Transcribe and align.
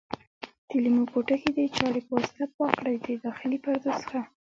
د 0.67 0.69
لیمو 0.83 1.03
پوټکي 1.11 1.51
د 1.55 1.59
چاړې 1.75 2.01
په 2.05 2.11
واسطه 2.15 2.43
پاک 2.55 2.71
کړئ 2.79 2.95
د 3.05 3.07
داخلي 3.25 3.57
پردو 3.63 3.91
څخه. 4.01 4.19